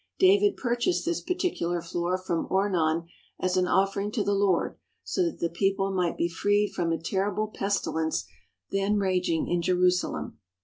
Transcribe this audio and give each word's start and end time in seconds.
David 0.17 0.57
purchased 0.57 1.05
this 1.05 1.21
particular 1.21 1.79
floor 1.79 2.17
from 2.17 2.47
Oman 2.49 3.07
as 3.39 3.55
an 3.55 3.67
offering 3.67 4.11
to 4.13 4.23
the 4.23 4.33
Lord 4.33 4.75
so 5.03 5.23
that 5.25 5.37
the 5.37 5.47
people 5.47 5.91
might 5.91 6.17
be 6.17 6.27
freed 6.27 6.73
from 6.73 6.91
a 6.91 6.97
terrible 6.99 7.49
pestilence 7.49 8.25
then 8.71 8.97
raging 8.97 9.47
in 9.47 9.61
Jerusalem. 9.61 10.39